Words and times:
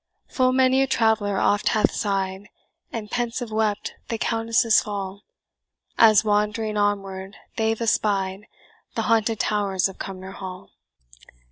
Full 0.29 0.51
many 0.51 0.81
a 0.81 0.87
traveller 0.87 1.37
oft 1.37 1.67
hath 1.77 1.91
sigh'd, 1.91 2.47
And 2.91 3.11
pensive 3.11 3.51
wept 3.51 3.93
the 4.07 4.17
Countess' 4.17 4.81
fall, 4.81 5.21
As 5.95 6.23
wand'ring 6.23 6.75
onward 6.75 7.35
they've 7.55 7.79
espied 7.79 8.47
The 8.95 9.03
haunted 9.03 9.39
towers 9.39 9.87
of 9.87 9.99
Cumnor 9.99 10.31
Hall. 10.31 10.71